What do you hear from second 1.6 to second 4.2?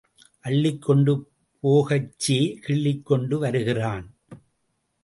போகச்சே கிள்ளிக்கொண்டு வருகிறான்.